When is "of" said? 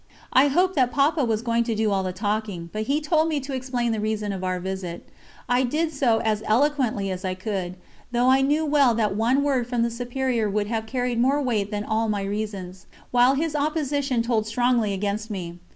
4.33-4.43